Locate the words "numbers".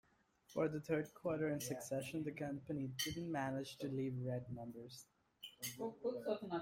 4.51-5.05